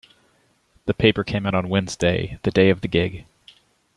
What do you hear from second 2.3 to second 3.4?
the day of the gig.